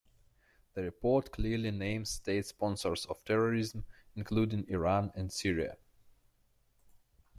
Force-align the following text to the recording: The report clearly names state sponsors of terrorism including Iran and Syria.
The 0.73 0.81
report 0.81 1.31
clearly 1.31 1.69
names 1.69 2.09
state 2.09 2.47
sponsors 2.47 3.05
of 3.05 3.23
terrorism 3.23 3.85
including 4.15 4.65
Iran 4.67 5.11
and 5.13 5.31
Syria. 5.31 5.77